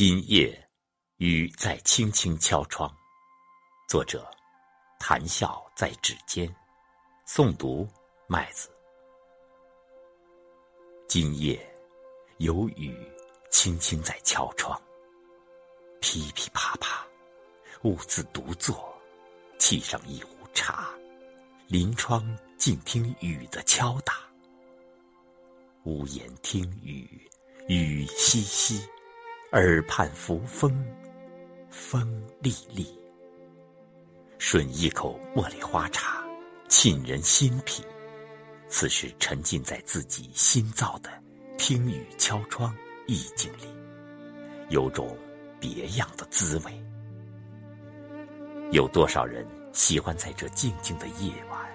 [0.00, 0.56] 今夜，
[1.16, 2.88] 雨在轻轻敲窗。
[3.88, 4.24] 作者：
[5.00, 6.48] 谈笑在指尖。
[7.26, 7.84] 诵读：
[8.28, 8.70] 麦子。
[11.08, 11.58] 今夜，
[12.36, 12.96] 有雨
[13.50, 14.80] 轻轻在敲窗，
[16.00, 17.04] 噼噼啪啪，
[17.82, 18.96] 兀自独坐，
[19.58, 20.94] 沏上一壶茶，
[21.66, 24.14] 临窗静听雨的敲打。
[25.82, 27.28] 屋檐听雨，
[27.66, 28.88] 雨淅淅。
[29.52, 30.70] 耳畔扶风，
[31.70, 32.86] 风沥沥。
[34.38, 36.22] 吮一口茉莉花茶，
[36.68, 37.82] 沁人心脾。
[38.68, 41.08] 此时沉浸在自己新造的
[41.56, 43.64] 听雨敲窗意境里，
[44.68, 45.16] 有种
[45.58, 46.84] 别样的滋味。
[48.70, 51.66] 有多少人喜欢在这静静的夜晚，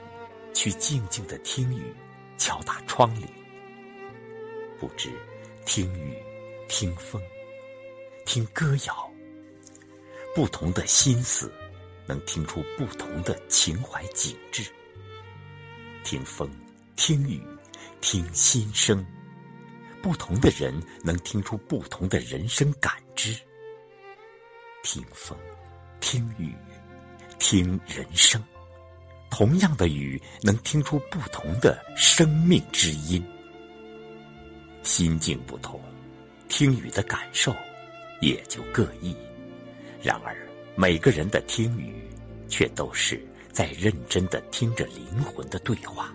[0.54, 1.92] 去静静的听雨
[2.38, 3.26] 敲打窗棂？
[4.80, 5.10] 不知
[5.66, 6.16] 听雨，
[6.70, 7.20] 听风。
[8.26, 9.12] 听歌谣，
[10.34, 11.52] 不同的心思
[12.08, 14.64] 能听出不同的情怀景致。
[16.04, 16.50] 听风，
[16.96, 17.42] 听雨，
[18.02, 19.06] 听心声，
[20.02, 23.38] 不同的人能听出不同的人生感知。
[24.84, 25.38] 听风，
[26.00, 26.56] 听雨，
[27.40, 28.42] 听人生，
[29.30, 33.24] 同样的雨能听出不同的生命之音。
[34.82, 35.80] 心境不同，
[36.50, 37.56] 听雨的感受。
[38.24, 39.14] 也就各异，
[40.02, 40.34] 然而
[40.76, 41.94] 每个人的听语，
[42.48, 43.22] 却都是
[43.52, 46.10] 在认真的听着灵魂的对话，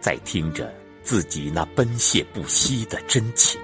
[0.00, 3.60] 在听着自己那奔泻不息的真情。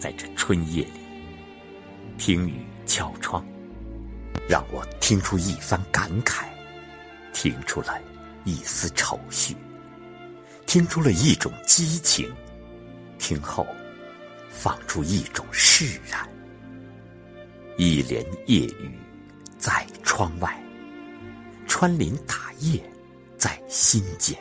[0.00, 1.00] 在这春夜里，
[2.18, 3.46] 听雨敲窗，
[4.48, 6.46] 让我听出一番感慨，
[7.32, 7.96] 听出了
[8.44, 9.54] 一丝愁绪，
[10.66, 12.28] 听出了一种激情，
[13.20, 13.64] 听后。
[14.56, 16.26] 放出一种释然，
[17.76, 18.98] 一帘夜雨
[19.58, 20.58] 在窗外，
[21.68, 22.82] 穿林打叶
[23.36, 24.36] 在心间。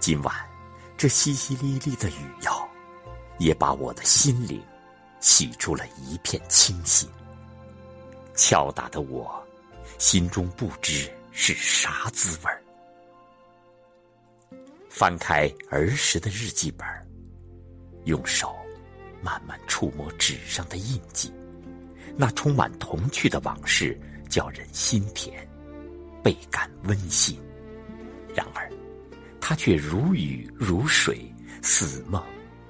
[0.00, 0.34] 今晚
[0.96, 2.68] 这淅淅沥沥的雨腰，
[3.38, 4.62] 也把我的心灵
[5.20, 7.06] 洗出了一片清新。
[8.34, 9.46] 敲打的我，
[9.98, 12.62] 心中不知是啥滋味儿。
[14.88, 16.88] 翻开儿时的日记本
[18.04, 18.54] 用手
[19.22, 21.32] 慢慢触摸纸上的印记，
[22.16, 23.98] 那充满童趣的往事
[24.28, 25.46] 叫人心甜，
[26.22, 27.38] 倍感温馨。
[28.34, 28.70] 然而，
[29.40, 31.24] 它却如雨如水，
[31.62, 32.22] 似梦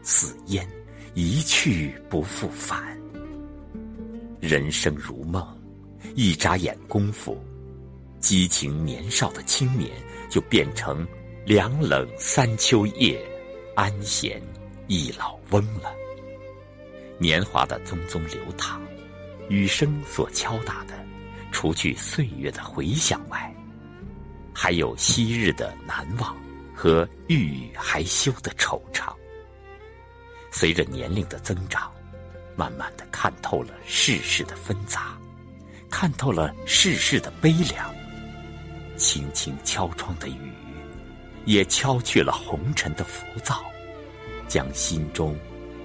[0.03, 0.69] 似烟，
[1.15, 2.97] 一去不复返。
[4.41, 5.43] 人生如梦，
[6.15, 7.43] 一眨眼功夫，
[8.21, 9.91] 激情年少的青年
[10.29, 11.07] 就变成
[11.47, 13.19] 凉冷三秋叶，
[13.75, 14.41] 安闲。
[14.87, 15.91] 一老翁了，
[17.19, 18.81] 年华的匆匆流淌，
[19.49, 20.95] 雨声所敲打的，
[21.51, 23.55] 除去岁月的回响外，
[24.53, 26.37] 还有昔日的难忘
[26.75, 29.11] 和欲语还休的惆怅。
[30.51, 31.91] 随着年龄的增长，
[32.55, 35.19] 慢慢的看透了世事的纷杂，
[35.91, 37.95] 看透了世事的悲凉。
[38.97, 40.53] 轻轻敲窗的雨，
[41.47, 43.65] 也敲去了红尘的浮躁。
[44.49, 45.37] 将心中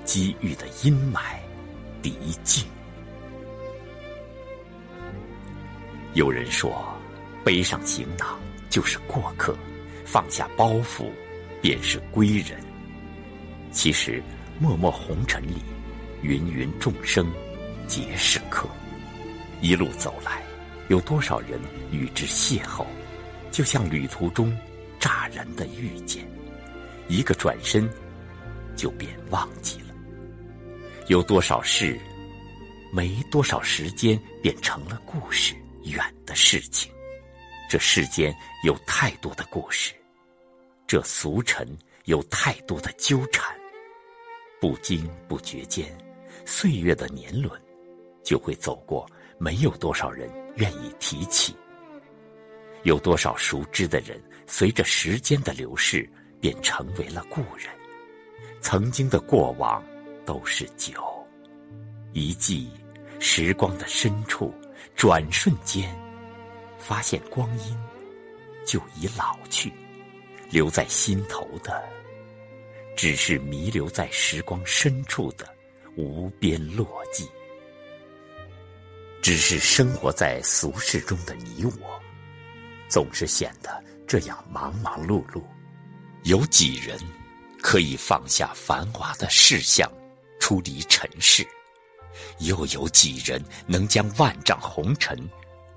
[0.04, 1.38] 积郁的阴霾
[2.02, 2.66] 涤净。
[6.14, 6.94] 有人说，
[7.44, 9.56] 背上行囊就是过客，
[10.06, 11.10] 放下包袱
[11.62, 12.60] 便是归人。
[13.72, 14.22] 其实，
[14.60, 15.62] 默默红尘里，
[16.24, 17.32] 芸芸众生
[17.88, 18.68] 皆是客。
[19.62, 20.42] 一路走来，
[20.88, 21.60] 有多少人
[21.92, 22.86] 与之邂逅，
[23.52, 24.58] 就像旅途中
[25.00, 26.26] 乍然的遇见，
[27.08, 27.88] 一个转身。
[28.80, 29.94] 就便忘记了，
[31.08, 32.00] 有多少事，
[32.94, 35.54] 没多少时间，便成了故事，
[35.84, 36.90] 远的事情。
[37.70, 39.94] 这世间有太多的故事，
[40.88, 41.68] 这俗尘
[42.06, 43.54] 有太多的纠缠。
[44.62, 45.86] 不经不觉间，
[46.46, 47.62] 岁月的年轮，
[48.24, 49.06] 就会走过，
[49.38, 51.54] 没有多少人愿意提起。
[52.84, 56.10] 有多少熟知的人，随着时间的流逝，
[56.40, 57.70] 便成为了故人。
[58.62, 59.84] 曾经的过往
[60.26, 60.94] 都是酒，
[62.14, 62.70] 一记
[63.20, 64.54] 时光的深处，
[64.96, 65.94] 转瞬间
[66.78, 67.78] 发现光阴
[68.66, 69.72] 就已老去，
[70.50, 71.84] 留在心头的
[72.96, 75.48] 只是弥留在时光深处的
[75.96, 77.28] 无边落寂。
[79.22, 82.02] 只是生活在俗世中的你我，
[82.88, 85.42] 总是显得这样忙忙碌碌，
[86.24, 86.98] 有几人？
[87.62, 89.92] 可以放下繁华的事项，
[90.40, 91.46] 出离尘世，
[92.40, 95.18] 又有几人能将万丈红尘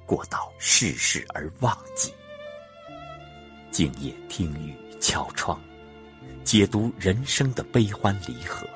[0.07, 2.13] 过到世事而忘记？
[3.71, 5.61] 静夜听雨敲窗，
[6.45, 8.67] 解读人生的悲欢离合，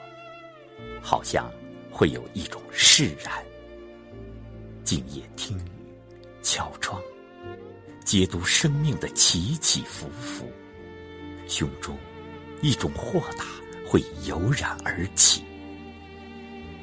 [1.01, 1.51] 好像
[1.91, 3.45] 会有一种释然。
[4.85, 5.71] 静夜听雨
[6.43, 7.01] 敲窗，
[8.05, 10.51] 解读生命的起起伏伏，
[11.47, 11.97] 胸中
[12.63, 13.45] 一种豁达
[13.87, 15.45] 会油然而起。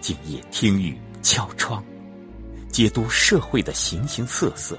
[0.01, 1.83] 静夜听雨敲窗，
[2.69, 4.77] 解读社会的形形色色，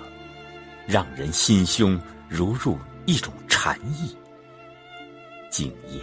[0.87, 2.79] 让人心胸如入。
[3.07, 4.17] 一种禅意。
[5.51, 6.01] 静夜，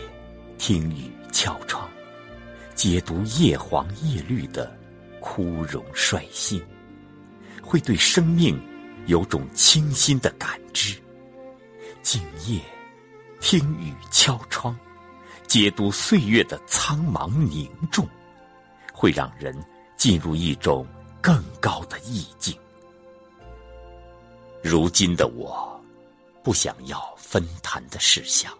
[0.60, 1.90] 听雨敲窗，
[2.76, 4.72] 解读叶黄叶绿的
[5.20, 6.64] 枯荣率性，
[7.60, 8.56] 会对生命
[9.08, 10.96] 有种清新的感知。
[12.04, 12.62] 静夜，
[13.42, 14.78] 听雨敲窗，
[15.48, 18.08] 解读岁月的苍茫凝重，
[18.94, 19.54] 会让人
[19.98, 20.86] 进入一种
[21.20, 22.56] 更高的意境。
[24.64, 25.70] 如今的我。
[26.44, 28.52] 不想要分摊的事项，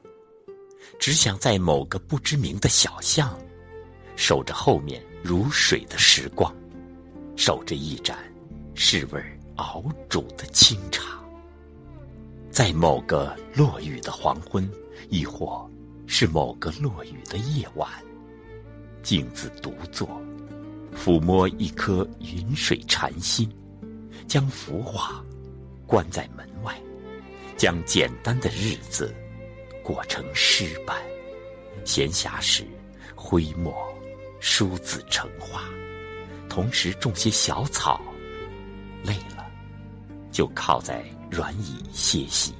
[1.00, 3.36] 只想在某个不知名的小巷，
[4.16, 6.56] 守着后面如水的时光，
[7.36, 8.20] 守着一盏
[8.76, 9.20] 世味
[9.56, 10.80] 熬煮的清，
[12.62, 14.72] 在某个落雨的黄昏，
[15.10, 15.68] 亦或
[16.06, 17.90] 是某个落雨的夜晚，
[19.02, 20.08] 静自独坐，
[20.96, 23.52] 抚摸一颗云水禅心，
[24.28, 25.26] 将浮华
[25.88, 26.80] 关在门外。
[27.58, 29.12] 将简单的日子
[29.84, 30.96] 过成诗般，
[31.84, 32.64] 闲暇时
[33.16, 33.74] 挥墨
[34.40, 35.64] 书字成画，
[36.48, 38.00] 同时种些小草。
[39.04, 39.50] 累了，
[40.32, 42.54] 就靠在软椅歇息，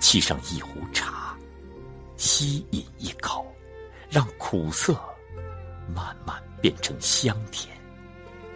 [0.00, 1.36] 沏上一壶茶，
[2.16, 3.52] 吸饮一口，
[4.08, 4.94] 让苦涩
[5.92, 7.76] 慢慢变成香甜，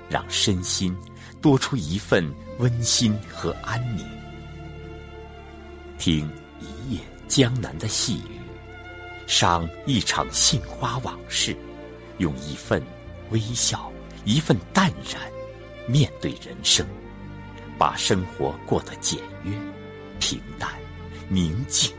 [0.08, 0.96] 让身心
[1.40, 4.06] 多出一份温馨和安宁。
[5.98, 6.30] 听
[6.60, 8.40] 一夜江南的细雨，
[9.26, 11.56] 赏一场杏花往事，
[12.18, 12.80] 用一份
[13.30, 13.90] 微笑，
[14.24, 15.20] 一份淡然，
[15.88, 16.86] 面对人生，
[17.78, 19.52] 把生活过得简约、
[20.20, 20.70] 平淡、
[21.28, 21.92] 宁静，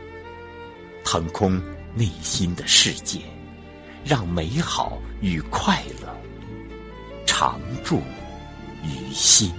[1.04, 1.60] 腾空
[1.94, 3.20] 内心的世界，
[4.04, 6.16] 让美好与快乐
[7.26, 8.00] 常驻
[8.82, 9.52] 于心。